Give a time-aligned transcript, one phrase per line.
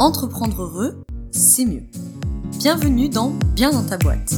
[0.00, 1.84] Entreprendre heureux, c'est mieux.
[2.58, 4.34] Bienvenue dans Bien dans ta boîte.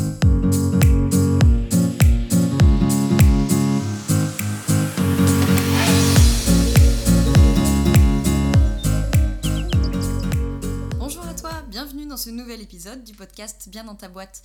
[10.99, 14.43] Bonjour à toi, bienvenue dans ce nouvel épisode du podcast Bien dans ta boîte.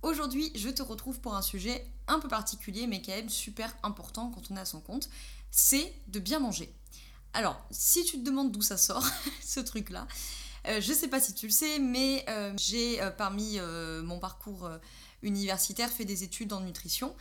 [0.00, 4.30] Aujourd'hui, je te retrouve pour un sujet un peu particulier, mais quand même super important
[4.34, 5.10] quand on est à son compte,
[5.50, 6.74] c'est de bien manger.
[7.34, 9.04] Alors, si tu te demandes d'où ça sort,
[9.44, 10.06] ce truc-là,
[10.66, 13.58] euh, je sais pas si tu le sais, mais euh, j'ai euh, parmi
[14.02, 14.70] mon parcours
[15.22, 17.14] universitaire fait des études en nutrition.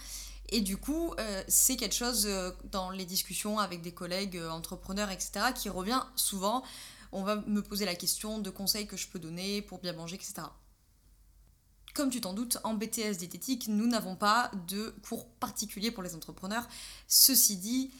[0.49, 1.15] Et du coup,
[1.47, 2.29] c'est quelque chose
[2.65, 6.63] dans les discussions avec des collègues entrepreneurs, etc., qui revient souvent.
[7.11, 10.15] On va me poser la question de conseils que je peux donner pour bien manger,
[10.15, 10.43] etc.
[11.95, 16.13] Comme tu t'en doutes, en BTS diététique, nous n'avons pas de cours particulier pour les
[16.13, 16.67] entrepreneurs.
[17.07, 17.91] Ceci dit,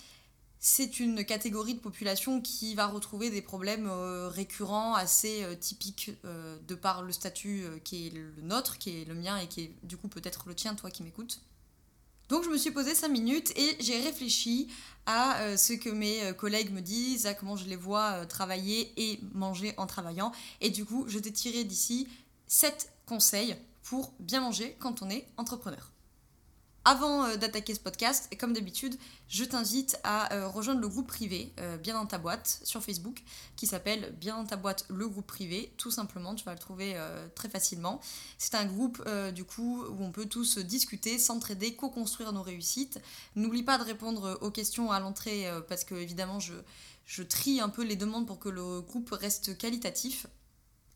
[0.65, 6.11] c'est une catégorie de population qui va retrouver des problèmes euh, récurrents assez euh, typiques
[6.23, 9.63] euh, de par le statut qui est le nôtre, qui est le mien et qui
[9.63, 11.41] est du coup peut-être le tien, toi qui m'écoutes.
[12.29, 14.69] Donc je me suis posé 5 minutes et j'ai réfléchi
[15.05, 19.73] à ce que mes collègues me disent, à comment je les vois travailler et manger
[19.75, 20.31] en travaillant.
[20.61, 22.07] Et du coup, je t'ai tiré d'ici
[22.47, 25.92] 7 conseils pour bien manger quand on est entrepreneur.
[26.85, 28.97] Avant euh, d'attaquer ce podcast, comme d'habitude,
[29.29, 33.23] je t'invite à euh, rejoindre le groupe privé euh, Bien dans ta boîte sur Facebook
[33.55, 35.73] qui s'appelle Bien dans ta boîte le groupe privé.
[35.77, 36.95] Tout simplement, tu vas le trouver
[37.35, 38.01] très facilement.
[38.37, 39.03] C'est un groupe
[39.33, 42.99] du coup où on peut tous discuter, s'entraider, co-construire nos réussites.
[43.35, 46.53] N'oublie pas de répondre aux questions à l'entrée parce que évidemment je,
[47.05, 50.27] je trie un peu les demandes pour que le groupe reste qualitatif.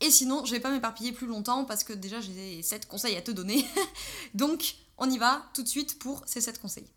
[0.00, 3.22] Et sinon, je vais pas m'éparpiller plus longtemps parce que déjà j'ai 7 conseils à
[3.22, 3.64] te donner.
[4.34, 6.88] Donc, on y va tout de suite pour ces 7 conseils.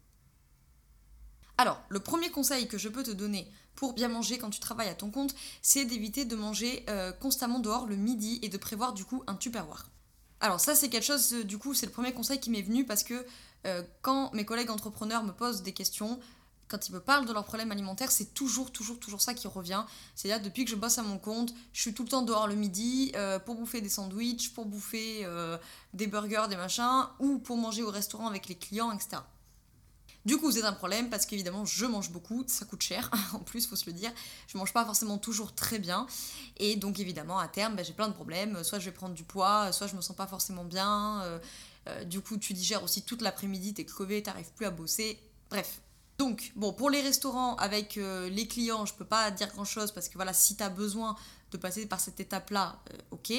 [1.58, 4.90] Alors, le premier conseil que je peux te donner pour bien manger quand tu travailles
[4.90, 8.94] à ton compte, c'est d'éviter de manger euh, constamment dehors le midi et de prévoir
[8.94, 9.88] du coup un tupperware.
[10.40, 12.84] Alors ça c'est quelque chose, euh, du coup c'est le premier conseil qui m'est venu
[12.86, 13.26] parce que
[13.68, 16.20] euh, quand mes collègues entrepreneurs me posent des questions,
[16.72, 19.84] quand ils me parlent de leurs problèmes alimentaires, c'est toujours, toujours, toujours ça qui revient.
[20.16, 22.56] C'est-à-dire, depuis que je bosse à mon compte, je suis tout le temps dehors le
[22.56, 25.58] midi euh, pour bouffer des sandwichs, pour bouffer euh,
[25.94, 29.22] des burgers, des machins, ou pour manger au restaurant avec les clients, etc.
[30.24, 33.68] Du coup, c'est un problème parce qu'évidemment, je mange beaucoup, ça coûte cher, en plus,
[33.68, 34.12] faut se le dire.
[34.48, 36.08] Je mange pas forcément toujours très bien.
[36.58, 38.64] Et donc, évidemment, à terme, ben, j'ai plein de problèmes.
[38.64, 41.22] Soit je vais prendre du poids, soit je me sens pas forcément bien.
[41.88, 45.20] Euh, du coup, tu digères aussi toute l'après-midi, t'es crevé, t'arrives plus à bosser.
[45.50, 45.82] Bref,
[46.22, 49.92] donc, bon, pour les restaurants avec euh, les clients, je peux pas dire grand chose
[49.92, 51.16] parce que voilà, si tu as besoin
[51.50, 53.34] de passer par cette étape-là, euh, ok.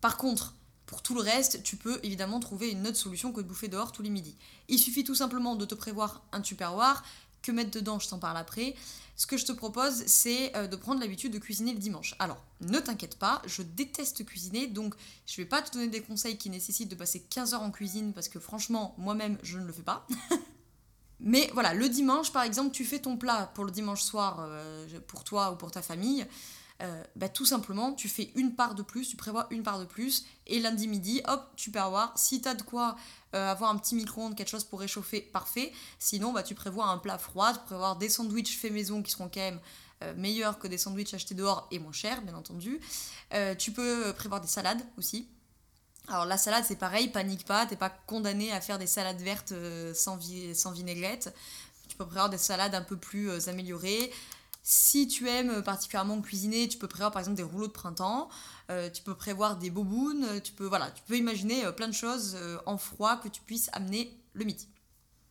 [0.00, 0.52] Par contre,
[0.86, 3.92] pour tout le reste, tu peux évidemment trouver une autre solution que de bouffer dehors
[3.92, 4.34] tous les midis.
[4.66, 7.04] Il suffit tout simplement de te prévoir un tupperware.
[7.42, 8.74] Que mettre dedans, je t'en parle après.
[9.14, 12.16] Ce que je te propose, c'est euh, de prendre l'habitude de cuisiner le dimanche.
[12.18, 16.38] Alors, ne t'inquiète pas, je déteste cuisiner, donc je vais pas te donner des conseils
[16.38, 19.72] qui nécessitent de passer 15 heures en cuisine parce que franchement, moi-même, je ne le
[19.72, 20.08] fais pas.
[21.20, 24.86] Mais voilà, le dimanche, par exemple, tu fais ton plat pour le dimanche soir, euh,
[25.06, 26.26] pour toi ou pour ta famille.
[26.82, 29.86] Euh, bah, tout simplement, tu fais une part de plus, tu prévois une part de
[29.86, 32.16] plus, et lundi midi, hop, tu peux avoir.
[32.18, 32.96] Si tu as de quoi
[33.34, 35.72] euh, avoir un petit micro-ondes, quelque chose pour réchauffer, parfait.
[35.98, 39.30] Sinon, bah, tu prévois un plat froid, tu prévois des sandwichs faits maison qui seront
[39.32, 39.60] quand même
[40.16, 42.80] meilleurs que des sandwichs achetés dehors et moins chers, bien entendu.
[43.58, 45.26] tu peux prévoir des salades aussi.
[46.08, 49.52] Alors la salade c'est pareil, panique pas, t'es pas condamné à faire des salades vertes
[49.52, 50.18] euh, sans,
[50.54, 51.34] sans vinaigrette.
[51.88, 54.12] Tu peux prévoir des salades un peu plus euh, améliorées.
[54.62, 58.28] Si tu aimes particulièrement cuisiner, tu peux prévoir par exemple des rouleaux de printemps,
[58.70, 62.36] euh, tu peux prévoir des bobounes, tu peux, voilà, tu peux imaginer plein de choses
[62.66, 64.68] en froid que tu puisses amener le midi.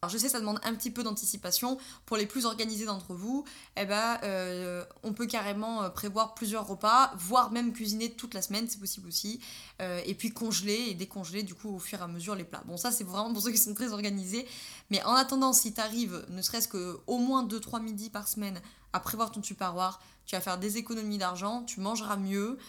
[0.05, 1.79] Alors je sais, ça demande un petit peu d'anticipation.
[2.05, 3.43] Pour les plus organisés d'entre vous,
[3.75, 8.43] eh ben, euh, on peut carrément euh, prévoir plusieurs repas, voire même cuisiner toute la
[8.43, 9.39] semaine, c'est possible aussi.
[9.81, 12.61] Euh, et puis congeler et décongeler du coup au fur et à mesure les plats.
[12.67, 14.47] Bon, ça c'est vraiment pour ceux qui sont très organisés.
[14.91, 18.61] Mais en attendant, si tu arrives ne serait-ce qu'au moins 2-3 midis par semaine
[18.93, 22.59] à prévoir ton tupperware, tu vas faire des économies d'argent, tu mangeras mieux,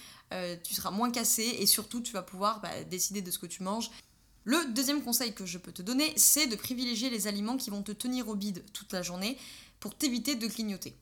[0.64, 3.62] tu seras moins cassé et surtout tu vas pouvoir bah, décider de ce que tu
[3.62, 3.90] manges
[4.46, 7.82] le deuxième conseil que je peux te donner, c'est de privilégier les aliments qui vont
[7.82, 9.36] te tenir au bide toute la journée
[9.80, 10.94] pour t'éviter de clignoter.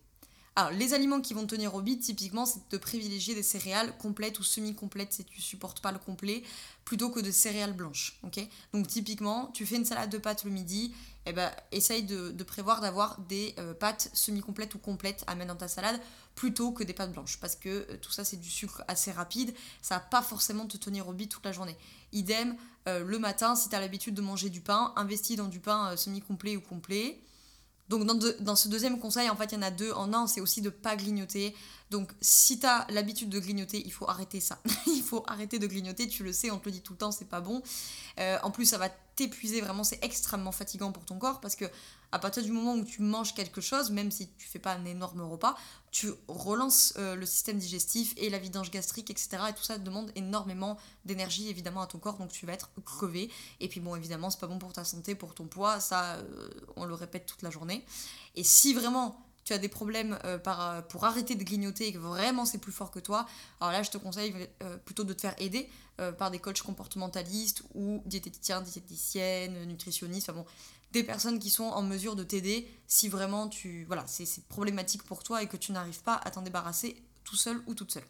[0.56, 4.38] Alors, les aliments qui vont tenir au bide, typiquement, c'est de privilégier des céréales complètes
[4.38, 6.42] ou semi-complètes si tu supportes pas le complet,
[6.86, 8.18] plutôt que de céréales blanches.
[8.22, 10.94] Donc, typiquement, tu fais une salade de pâtes le midi,
[11.26, 15.58] eh ben, essaye de, prévoir d'avoir des euh, pâtes semi-complètes ou complètes à mettre dans
[15.58, 16.00] ta salade
[16.34, 17.38] plutôt que des pâtes blanches.
[17.40, 19.52] Parce que euh, tout ça, c'est du sucre assez rapide,
[19.82, 21.76] ça va pas forcément te tenir au bide toute la journée.
[22.12, 25.96] Idem, le matin, si tu as l'habitude de manger du pain, investis dans du pain
[25.96, 27.24] semi-complet ou complet.
[27.88, 28.06] Donc
[28.40, 30.62] dans, ce deuxième conseil, en fait, il y en a deux en un, c'est aussi
[30.62, 31.54] de pas grignoter.
[31.94, 34.58] Donc si tu as l'habitude de grignoter, il faut arrêter ça.
[34.88, 37.12] il faut arrêter de grignoter, tu le sais, on te le dit tout le temps,
[37.12, 37.62] c'est pas bon.
[38.18, 41.66] Euh, en plus, ça va t'épuiser, vraiment, c'est extrêmement fatigant pour ton corps parce que
[42.10, 44.84] à partir du moment où tu manges quelque chose, même si tu fais pas un
[44.86, 45.56] énorme repas,
[45.92, 49.38] tu relances euh, le système digestif et la vidange gastrique, etc.
[49.50, 53.30] Et tout ça demande énormément d'énergie évidemment à ton corps, donc tu vas être crevé.
[53.60, 56.50] Et puis bon, évidemment, c'est pas bon pour ta santé, pour ton poids, ça, euh,
[56.74, 57.84] on le répète toute la journée.
[58.34, 61.98] Et si vraiment tu as des problèmes euh, par, pour arrêter de grignoter et que
[61.98, 63.26] vraiment c'est plus fort que toi,
[63.60, 64.34] alors là je te conseille
[64.84, 65.68] plutôt de te faire aider
[66.18, 70.46] par des coachs comportementalistes ou diététiciens, diététiciennes, nutritionnistes, enfin bon,
[70.92, 75.22] des personnes qui sont en mesure de t'aider si vraiment tu voilà c'est problématique pour
[75.22, 78.06] toi et que tu n'arrives pas à t'en débarrasser tout seul ou toute seule.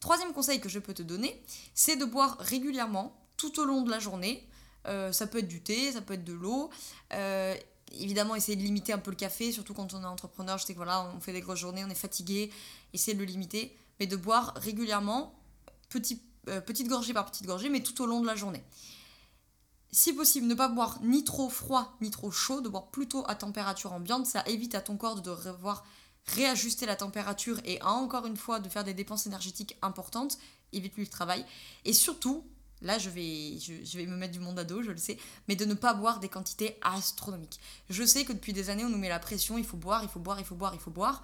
[0.00, 1.42] Troisième conseil que je peux te donner,
[1.74, 4.46] c'est de boire régulièrement tout au long de la journée.
[4.86, 6.70] Euh, ça peut être du thé, ça peut être de l'eau.
[7.92, 10.58] Évidemment, essayer de limiter un peu le café, surtout quand on est entrepreneur.
[10.58, 12.50] Je sais que voilà, on fait des grosses journées, on est fatigué.
[12.92, 15.34] Essayer de le limiter, mais de boire régulièrement,
[16.48, 18.62] euh, petite gorgée par petite gorgée, mais tout au long de la journée
[19.96, 23.34] si possible, ne pas boire ni trop froid ni trop chaud, de boire plutôt à
[23.34, 24.26] température ambiante.
[24.26, 25.84] Ça évite à ton corps de devoir
[26.26, 30.36] réajuster la température et encore une fois de faire des dépenses énergétiques importantes.
[30.74, 31.46] Évite lui le travail.
[31.86, 32.44] Et surtout,
[32.82, 35.18] là je vais, je, vais me mettre du monde à dos, je le sais,
[35.48, 37.60] mais de ne pas boire des quantités astronomiques.
[37.90, 40.08] Je sais que depuis des années on nous met la pression, il faut boire, il
[40.08, 41.22] faut boire, il faut boire, il faut boire.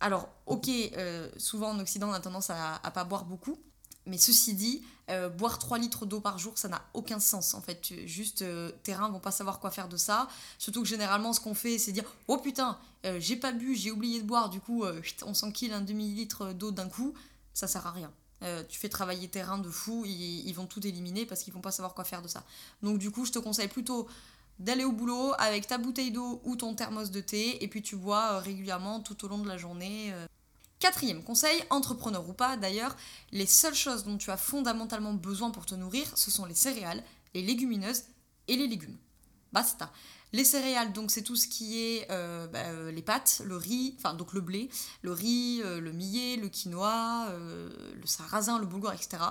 [0.00, 3.58] Alors, ok, euh, souvent en Occident on a tendance à, à pas boire beaucoup,
[4.06, 7.54] mais ceci dit, euh, boire 3 litres d'eau par jour, ça n'a aucun sens.
[7.54, 10.28] En fait, juste, euh, tes reins vont pas savoir quoi faire de ça.
[10.58, 13.90] Surtout que généralement, ce qu'on fait, c'est dire Oh putain, euh, j'ai pas bu, j'ai
[13.90, 14.84] oublié de boire, du coup,
[15.24, 17.14] on s'enquille un demi-litre d'eau d'un coup.
[17.52, 18.12] Ça sert à rien.
[18.68, 21.60] Tu fais travailler tes reins de fou, ils, ils vont tout éliminer parce qu'ils vont
[21.60, 22.44] pas savoir quoi faire de ça.
[22.82, 24.08] Donc, du coup, je te conseille plutôt
[24.58, 27.96] d'aller au boulot avec ta bouteille d'eau ou ton thermos de thé et puis tu
[27.96, 30.12] bois régulièrement tout au long de la journée.
[30.80, 32.96] Quatrième conseil, entrepreneur ou pas d'ailleurs,
[33.32, 37.04] les seules choses dont tu as fondamentalement besoin pour te nourrir, ce sont les céréales,
[37.34, 38.04] les légumineuses
[38.48, 38.96] et les légumes.
[39.52, 39.92] Basta.
[40.32, 43.94] Les céréales, donc c'est tout ce qui est euh, bah, euh, les pâtes, le riz,
[43.98, 44.68] enfin donc le blé,
[45.02, 49.22] le riz, euh, le millet, le quinoa, le sarrasin, le boulgour, etc.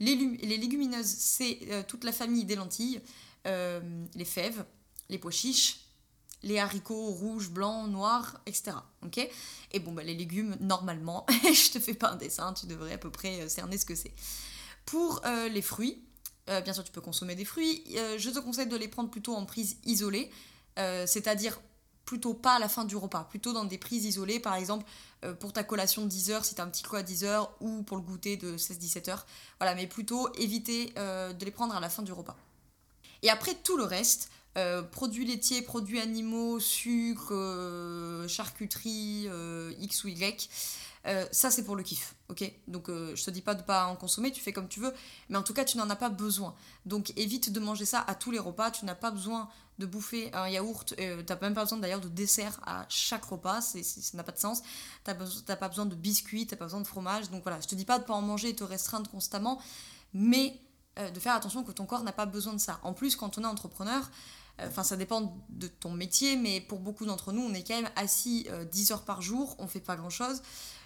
[0.00, 3.00] Les, légumineuses, c'est toute la famille des lentilles,
[3.44, 4.64] les fèves,
[5.10, 5.86] les pois chiches,
[6.42, 8.72] les haricots rouges, blancs, noirs, etc.
[9.70, 12.98] Et bon, bah, les légumes, normalement, je te fais pas un dessin, tu devrais à
[12.98, 14.12] peu près cerner ce que c'est.
[14.86, 16.02] Pour les fruits,
[16.48, 17.84] euh, bien sûr, tu peux consommer des fruits.
[18.18, 20.30] je te conseille de les prendre plutôt en prise isolée,
[20.76, 21.60] c'est-à-dire
[22.04, 24.84] plutôt pas à la fin du repas, plutôt dans des prises isolées, par exemple
[25.38, 27.96] pour ta collation de 10h si tu as un petit coup à 10h ou pour
[27.96, 29.20] le goûter de 16-17h.
[29.60, 32.36] Voilà, mais plutôt éviter de les prendre à la fin du repas.
[33.22, 40.04] Et après tout le reste, euh, produits laitiers, produits animaux, sucre, euh, charcuterie, euh, X
[40.04, 40.50] ou Y.
[41.32, 42.50] ça, c'est pour le kiff, ok?
[42.68, 44.92] Donc, je te dis pas de pas en consommer, tu fais comme tu veux,
[45.28, 46.54] mais en tout cas, tu n'en as pas besoin.
[46.86, 48.70] Donc, évite de manger ça à tous les repas.
[48.70, 52.08] Tu n'as pas besoin de bouffer un yaourt, tu n'as même pas besoin d'ailleurs de
[52.08, 53.78] dessert à chaque repas, ça
[54.14, 54.62] n'a pas de sens.
[55.04, 55.10] Tu
[55.48, 57.30] n'as pas besoin de biscuits, tu n'as pas besoin de fromage.
[57.30, 59.60] Donc, voilà, je te dis pas de pas en manger et te restreindre constamment,
[60.14, 60.60] mais
[60.96, 62.78] de faire attention que ton corps n'a pas besoin de ça.
[62.82, 64.08] En plus, quand on est entrepreneur,
[64.60, 67.90] Enfin, ça dépend de ton métier, mais pour beaucoup d'entre nous, on est quand même
[67.96, 70.42] assis 10 euh, heures par jour, on fait pas grand chose.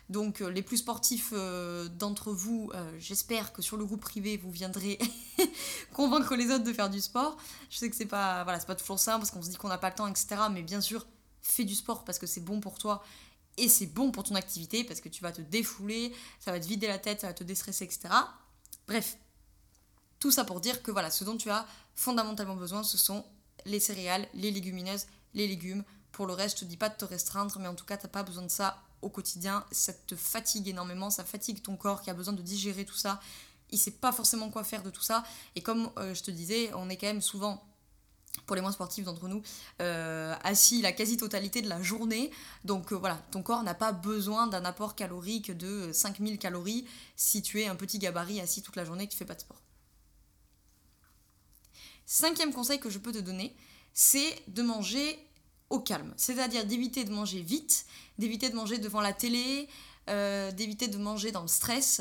[0.09, 4.51] Donc, euh, les plus sportifs euh, d'entre vous, j'espère que sur le groupe privé, vous
[4.51, 4.99] viendrez
[5.93, 7.37] convaincre les autres de faire du sport.
[7.71, 9.79] Je sais que c'est pas, voilà, pas toujours simple parce qu'on se dit qu'on n'a
[9.79, 10.37] pas le temps, etc.
[10.53, 11.07] Mais bien sûr,
[11.43, 13.03] fais du sport parce que c'est bon pour toi
[13.57, 16.67] et c'est bon pour ton activité parce que tu vas te défouler, ça va te
[16.67, 18.09] vider la tête, ça va te déstresser, etc.
[18.87, 19.17] Bref,
[20.21, 23.25] tout ça pour dire que voilà, ce dont tu as fondamentalement besoin, ce sont
[23.65, 25.85] les céréales, les légumineuses, les légumes.
[26.13, 28.09] Pour le reste, je te dis pas de te restreindre, mais en tout cas, t'as
[28.09, 29.65] pas besoin de ça au quotidien.
[29.71, 33.21] Ça te fatigue énormément, ça fatigue ton corps qui a besoin de digérer tout ça.
[33.71, 35.25] Il sait pas forcément quoi faire de tout ça.
[35.55, 37.65] Et comme euh, je te disais, on est quand même souvent
[38.45, 39.43] pour les moins sportifs d'entre nous,
[39.81, 42.31] euh, assis la quasi-totalité de la journée.
[42.65, 46.87] Donc euh, voilà, ton corps n'a pas besoin d'un apport calorique de 5000 calories
[47.17, 49.35] si tu es un petit gabarit assis toute la journée et que tu fais pas
[49.35, 49.63] de sport.
[52.05, 53.57] Cinquième conseil que je peux te donner,
[53.93, 55.19] c'est de manger
[55.71, 56.13] au calme.
[56.17, 57.87] C'est-à-dire d'éviter de manger vite,
[58.19, 59.69] d'éviter de manger devant la télé,
[60.09, 62.01] euh, d'éviter de manger dans le stress,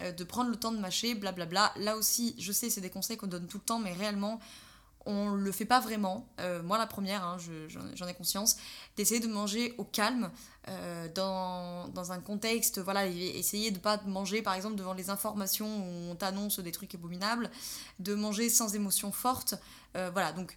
[0.00, 1.72] euh, de prendre le temps de mâcher, blablabla.
[1.76, 4.40] Là aussi, je sais, c'est des conseils qu'on donne tout le temps, mais réellement,
[5.06, 6.26] on le fait pas vraiment.
[6.40, 7.36] Euh, moi, la première, hein,
[7.68, 8.56] j'en ai conscience,
[8.96, 10.30] d'essayer de manger au calme,
[11.14, 16.10] dans, dans, un contexte, voilà, essayer de pas manger, par exemple, devant les informations où
[16.10, 17.50] on t'annonce des trucs abominables,
[17.98, 19.56] de manger sans émotion forte.
[19.92, 20.56] Voilà, donc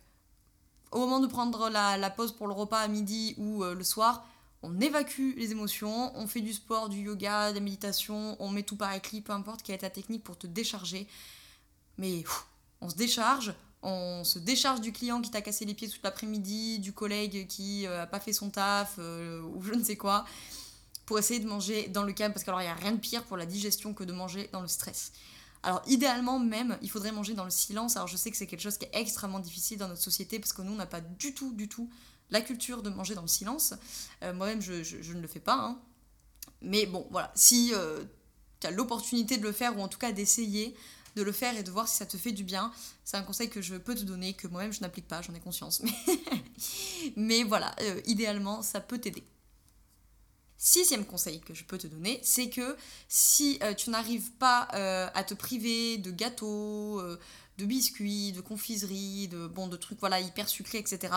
[0.92, 4.26] au moment de prendre la, pause pour le repas à midi ou le soir,
[4.64, 8.64] on évacue les émotions, on fait du sport, du yoga, de la méditation, on met
[8.64, 11.08] tout par écrit, peu importe quelle est ta technique pour te décharger.
[11.98, 12.24] Mais
[12.82, 13.54] on se décharge,
[13.84, 17.84] on se décharge du client qui t'a cassé les pieds toute l'après-midi, du collègue qui
[17.84, 20.26] n'a euh, pas fait son taf euh, ou je ne sais quoi,
[21.06, 23.38] pour essayer de manger dans le calme, parce qu'il n'y a rien de pire pour
[23.38, 25.12] la digestion que de manger dans le stress.
[25.64, 27.96] Alors idéalement même, il faudrait manger dans le silence.
[27.96, 30.54] Alors je sais que c'est quelque chose qui est extrêmement difficile dans notre société, parce
[30.54, 31.90] que nous, on n'a pas du tout, du tout
[32.30, 33.74] la culture de manger dans le silence.
[34.24, 35.56] Euh, moi-même, je, ne le fais pas.
[35.56, 35.80] Hein.
[36.62, 37.72] Mais bon, voilà, si
[38.60, 40.76] tu as l'opportunité de le faire, ou en tout cas d'essayer,
[41.18, 42.72] de le faire et de voir si ça te fait du bien.
[43.04, 45.40] C'est un conseil que je peux te donner, que moi-même je n'applique pas, j'en ai
[45.40, 45.82] conscience.
[47.16, 49.24] Mais, voilà, euh, idéalement, ça peut t'aider.
[50.58, 52.76] Sixième conseil que je peux te donner, c'est que
[53.08, 57.02] si euh, tu n'arrives pas euh, à te priver de gâteaux,
[57.58, 61.14] de biscuits, de confiseries, de, bon, de trucs voilà, hyper sucrés, etc.,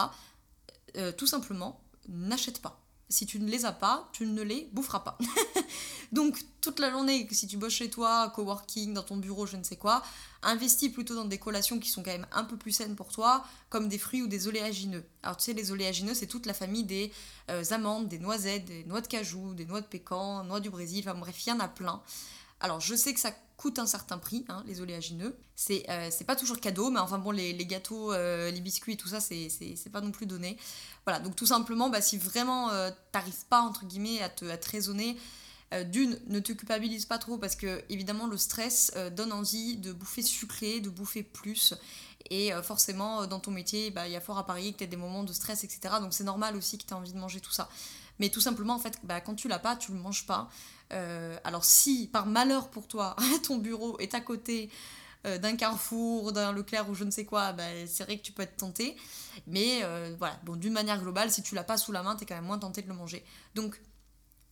[1.16, 2.80] tout simplement, n'achète pas
[3.10, 5.18] si tu ne les as pas, tu ne les boufferas pas.
[6.12, 9.62] Donc toute la journée, si tu bosses chez toi, coworking, dans ton bureau, je ne
[9.62, 10.02] sais quoi,
[10.42, 13.44] investis plutôt dans des collations qui sont quand même un peu plus saines pour toi,
[13.68, 15.04] comme des fruits ou des oléagineux.
[15.22, 17.12] Alors tu sais, les oléagineux, c'est toute la famille des
[17.50, 21.04] euh, amandes, des noisettes, des noix de cajou, des noix de pécan, noix du Brésil,
[21.06, 22.02] enfin bref, il y en a plein.
[22.60, 25.36] Alors je sais que ça coûte un certain prix, hein, les oléagineux.
[25.54, 29.20] C'est euh, pas toujours cadeau, mais enfin bon, les, gâteaux, euh, les biscuits, tout ça,
[29.20, 30.56] c'est pas non plus donné.
[31.04, 34.56] Voilà, donc tout simplement, bah, si vraiment euh, t'arrives pas, entre guillemets, à te, à
[34.70, 35.14] raisonner,
[35.92, 40.22] d'une, ne te culpabilise pas trop parce que évidemment le stress donne envie de bouffer
[40.22, 41.74] sucré, de bouffer plus.
[42.28, 44.88] Et forcément, dans ton métier, bah, il y a fort à parier que tu as
[44.88, 45.94] des moments de stress, etc.
[46.00, 47.68] Donc c'est normal aussi que tu aies envie de manger tout ça.
[48.20, 50.48] Mais tout simplement, en fait, bah, quand tu l'as pas, tu le manges pas.
[50.92, 54.70] Euh, alors si par malheur pour toi, ton bureau est à côté
[55.26, 58.32] euh, d'un carrefour, d'un Leclerc ou je ne sais quoi, bah, c'est vrai que tu
[58.32, 58.96] peux être tenté.
[59.46, 62.24] Mais euh, voilà, bon, d'une manière globale, si tu l'as pas sous la main, tu
[62.24, 63.24] es quand même moins tenté de le manger.
[63.54, 63.80] Donc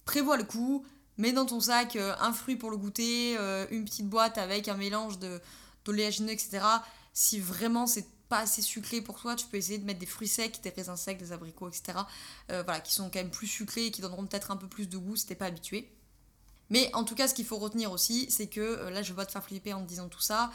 [0.04, 0.84] prévois le coup,
[1.18, 3.37] mets dans ton sac un fruit pour le goûter,
[3.70, 5.18] une petite boîte avec un mélange
[5.84, 6.60] d'oléagineux, etc.
[7.12, 10.28] Si vraiment c'est pas assez sucré pour toi, tu peux essayer de mettre des fruits
[10.28, 11.98] secs, des raisins secs, des abricots, etc.
[12.48, 14.96] voilà, qui sont quand même plus sucrés et qui donneront peut-être un peu plus de
[14.96, 15.90] goût si t'es pas habitué.
[16.70, 19.25] Mais en tout cas, ce qu'il faut retenir aussi, c'est que, euh, là je vais
[19.26, 20.50] te faire flipper en te disant tout ça,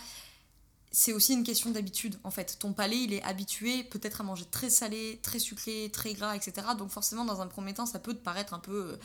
[0.91, 2.57] c'est aussi une question d'habitude en fait.
[2.59, 6.67] Ton palais il est habitué peut-être à manger très salé, très sucré, très gras, etc.
[6.77, 8.97] Donc forcément dans un premier temps ça peut te paraître un peu, euh,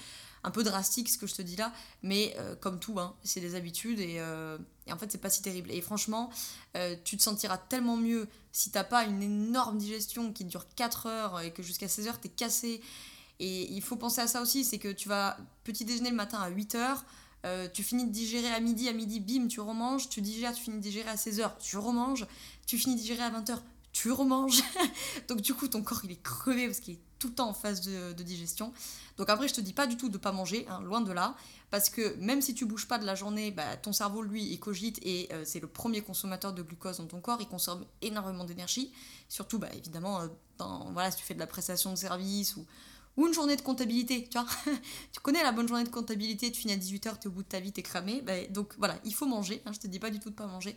[0.49, 3.41] un peu drastique ce que je te dis là, mais euh, comme tout, hein, c'est
[3.41, 4.21] des habitudes et,
[4.87, 5.71] et, en fait c'est pas si terrible.
[5.71, 6.31] Et franchement,
[7.05, 11.41] tu te sentiras tellement mieux si t'as pas une énorme digestion qui dure 4 heures
[11.41, 12.81] et que jusqu'à 16 heures t'es cassé
[13.41, 16.39] et il faut penser à ça aussi, c'est que tu vas petit déjeuner le matin
[16.39, 16.99] à 8h,
[17.47, 20.63] euh, tu finis de digérer à midi, à midi, bim, tu remanges, tu digères, tu
[20.63, 22.27] finis de digérer à 16h, tu remanges,
[22.67, 23.59] tu finis de digérer à 20h,
[24.01, 24.63] tu remanges.
[25.29, 27.53] Donc du coup, ton corps, il est crevé parce qu'il est tout le temps en
[27.53, 28.73] phase de, digestion.
[29.17, 31.35] Donc après, je te dis pas du tout de pas manger, hein, loin de là,
[31.73, 34.61] parce que même si tu bouges pas de la journée, bah, ton cerveau, lui, il
[34.61, 38.45] cogite et euh, c'est le premier consommateur de glucose dans ton corps, il consomme énormément
[38.45, 38.93] d'énergie,
[39.29, 40.29] surtout, bah, évidemment, euh,
[40.59, 42.65] dans, voilà, si tu fais de la prestation de service ou
[43.19, 44.47] ou une journée de comptabilité, tu vois.
[45.13, 47.43] tu connais la bonne journée de comptabilité, tu finis à 18h, tu es au bout
[47.43, 48.23] de ta vie, tu es cramé.
[48.23, 50.47] Bah, donc voilà, il faut manger, hein, je te dis pas du tout de pas
[50.47, 50.77] manger,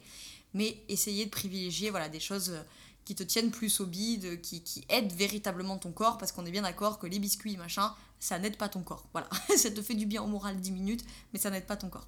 [0.55, 2.63] mais essayer de privilégier voilà, des choses euh,
[3.05, 6.51] qui te tiennent plus au bide, qui, qui aident véritablement ton corps, parce qu'on est
[6.51, 9.05] bien d'accord que les biscuits, machin, ça n'aide pas ton corps.
[9.11, 11.89] Voilà, ça te fait du bien au moral 10 minutes, mais ça n'aide pas ton
[11.89, 12.07] corps.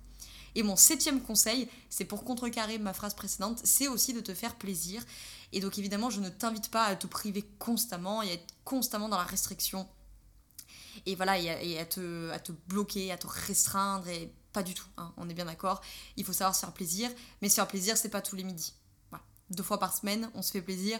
[0.55, 4.55] Et mon septième conseil, c'est pour contrecarrer ma phrase précédente, c'est aussi de te faire
[4.55, 5.05] plaisir.
[5.51, 9.09] Et donc évidemment, je ne t'invite pas à te priver constamment et à être constamment
[9.09, 9.87] dans la restriction
[11.05, 14.87] et voilà, et, à, te, à te bloquer, à te restreindre, et pas du tout,
[14.97, 15.81] hein, on est bien d'accord.
[16.15, 17.09] Il faut savoir se faire plaisir,
[17.41, 18.73] mais se faire plaisir, c'est pas tous les midis.
[19.49, 20.99] Deux fois par semaine, on se fait plaisir,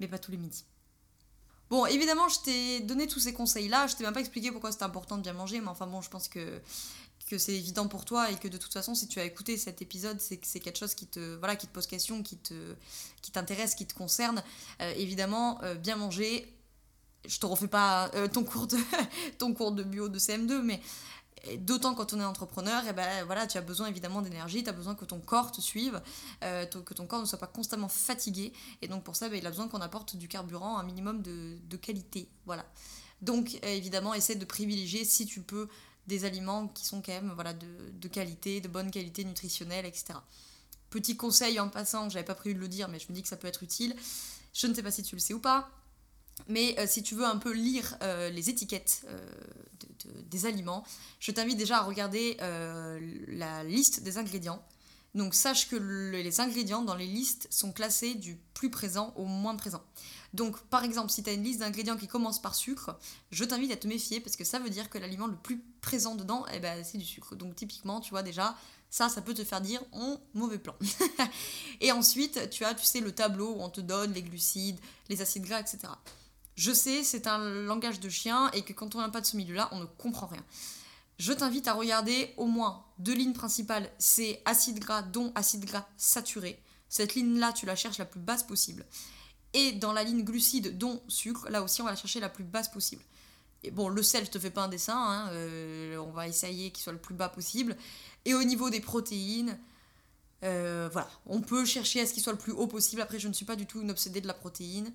[0.00, 0.64] mais pas tous les midis.
[1.70, 4.84] Bon, évidemment, je t'ai donné tous ces conseils-là, je t'ai même pas expliqué pourquoi c'était
[4.84, 6.60] important de bien manger, mais enfin bon, je pense que,
[7.28, 9.80] que c'est évident pour toi et que de toute façon, si tu as écouté cet
[9.80, 12.74] épisode, c'est que c'est quelque chose qui te, voilà, qui te pose question, qui, te,
[13.22, 14.42] qui t'intéresse, qui te concerne.
[14.82, 16.54] Euh, évidemment, euh, bien manger,
[17.26, 18.76] je te refais pas euh, ton, cours de,
[19.38, 20.80] ton de bio de CM2, mais
[21.58, 24.70] d'autant quand on est entrepreneur, et eh ben voilà, tu as besoin évidemment d'énergie, tu
[24.70, 26.00] as besoin que ton corps te suive,
[26.42, 28.52] euh, que ton corps ne soit pas constamment fatigué,
[28.82, 31.58] et donc pour ça, ben, il a besoin qu'on apporte du carburant, un minimum de,
[31.68, 32.64] de qualité, voilà.
[33.22, 35.68] Donc euh, évidemment, essaie de privilégier, si tu peux,
[36.06, 40.14] des aliments qui sont quand même voilà, de, de qualité, de bonne qualité nutritionnelle, etc.
[40.90, 43.28] Petit conseil en passant, j'avais pas prévu de le dire, mais je me dis que
[43.28, 43.96] ça peut être utile.
[44.52, 45.68] Je ne sais pas si tu le sais ou pas,
[46.48, 49.18] mais euh, si tu veux un peu lire euh, les étiquettes euh,
[50.30, 50.84] des aliments,
[51.18, 52.36] je t'invite déjà à regarder
[53.28, 54.62] la liste des ingrédients.
[55.14, 59.54] Donc sache que les ingrédients dans les listes sont classés du plus présent au moins
[59.54, 59.82] présent.
[60.34, 62.98] Donc par exemple, si tu as une liste d'ingrédients qui commence par sucre,
[63.30, 66.16] je t'invite à te méfier parce que ça veut dire que l'aliment le plus présent
[66.16, 67.36] dedans, eh ben, c'est du sucre.
[67.36, 68.56] Donc typiquement, tu vois déjà,
[68.90, 70.74] ça, ça peut te faire dire on mauvais plan.
[71.80, 75.22] et ensuite, tu as, tu sais, le tableau où on te donne les glucides, les
[75.22, 75.78] acides gras, etc.
[76.54, 79.36] Je sais, c'est un langage de chien et que quand on n'a pas de ce
[79.36, 80.44] milieu-là, on ne comprend rien.
[81.18, 85.86] Je t'invite à regarder au moins deux lignes principales, c'est acide gras, dont acide gras
[85.96, 86.60] saturé.
[86.88, 88.84] Cette ligne-là, tu la cherches la plus basse possible.
[89.52, 92.44] Et dans la ligne glucides, dont sucre, là aussi, on va la chercher la plus
[92.44, 93.02] basse possible.
[93.62, 96.70] Et bon, le sel, je te fais pas un dessin, hein, euh, on va essayer
[96.70, 97.76] qu'il soit le plus bas possible.
[98.24, 99.58] Et au niveau des protéines,
[100.42, 103.00] euh, voilà, on peut chercher à ce qu'il soit le plus haut possible.
[103.00, 104.92] Après, je ne suis pas du tout une obsédée de la protéine.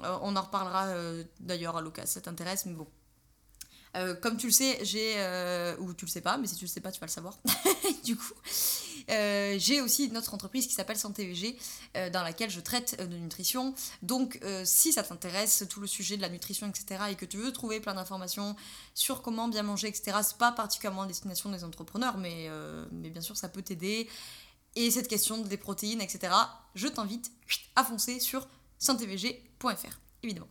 [0.00, 2.86] Euh, on en reparlera euh, d'ailleurs à l'occasion, ça t'intéresse, mais bon.
[3.94, 5.16] Euh, comme tu le sais, j'ai,
[5.78, 7.38] ou tu le sais pas, mais si tu le sais pas, tu vas le savoir.
[8.04, 8.32] du coup,
[9.06, 11.58] j'ai aussi notre entreprise qui s'appelle Santé VG,
[12.10, 13.74] dans laquelle je traite de nutrition.
[14.00, 17.52] Donc, si ça t'intéresse, tout le sujet de la nutrition, etc., et que tu veux
[17.52, 18.56] trouver plein d'informations
[18.94, 22.48] sur comment bien manger, etc., c'est pas particulièrement à destination des entrepreneurs, mais,
[22.92, 24.08] mais bien sûr, ça peut t'aider.
[24.74, 26.32] Et cette question des protéines, etc.,
[26.74, 27.30] je t'invite
[27.76, 28.48] à foncer sur
[30.22, 30.48] évidemment.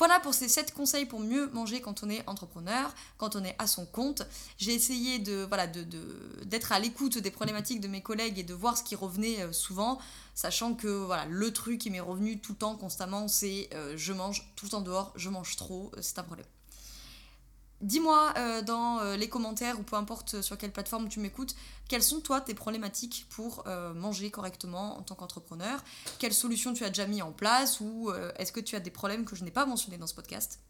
[0.00, 3.54] Voilà pour ces 7 conseils pour mieux manger quand on est entrepreneur, quand on est
[3.58, 4.22] à son compte.
[4.56, 8.78] J'ai essayé de voilà d'être à l'écoute des problématiques de mes collègues et de voir
[8.78, 9.98] ce qui revenait euh, souvent,
[10.34, 14.14] sachant que voilà le truc qui m'est revenu tout le temps constamment, c'est euh, je
[14.14, 16.46] mange tout le temps dehors, je mange trop, c'est un problème.
[17.80, 21.54] Dis-moi euh, dans euh, les commentaires ou peu importe sur quelle plateforme tu m'écoutes,
[21.88, 25.82] quelles sont toi tes problématiques pour euh, manger correctement en tant qu'entrepreneur?
[26.18, 29.24] Quelles solutions tu as déjà mis en place ou est-ce que tu as des problèmes
[29.24, 30.60] que je n'ai pas mentionnés dans ce podcast?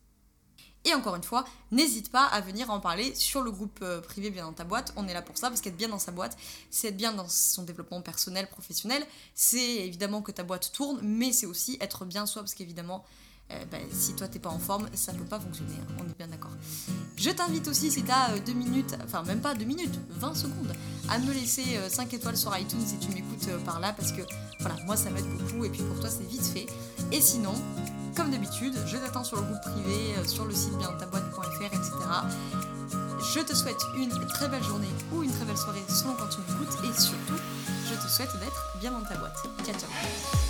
[0.84, 4.44] Et encore une fois, n'hésite pas à venir en parler sur le groupe privé Bien
[4.44, 4.94] dans ta boîte.
[4.96, 6.38] On est là pour ça, parce qu'être bien dans sa boîte,
[6.70, 9.04] c'est être bien dans son développement personnel, professionnel.
[9.34, 13.04] C'est évidemment que ta boîte tourne, mais c'est aussi être bien soi, parce qu'évidemment,
[13.52, 16.16] euh, bah, si toi t'es pas en forme, ça peut pas fonctionner, hein, on est
[16.16, 16.52] bien d'accord.
[17.16, 20.72] Je t'invite aussi, si t'as 2 euh, minutes, enfin même pas 2 minutes, 20 secondes,
[21.08, 24.22] à me laisser 5 euh, étoiles sur iTunes si tu m'écoutes par là, parce que
[24.60, 26.66] voilà, moi ça m'aide beaucoup, et puis pour toi c'est vite fait.
[27.10, 27.54] Et sinon,
[28.14, 31.90] comme d'habitude, je t'attends sur le groupe privé, sur le site bientaboîte.fr, etc.
[33.34, 36.38] Je te souhaite une très belle journée ou une très belle soirée selon quand tu
[36.40, 37.40] m'écoutes, et surtout,
[37.88, 39.36] je te souhaite d'être bien dans ta boîte.
[39.64, 40.49] Ciao ciao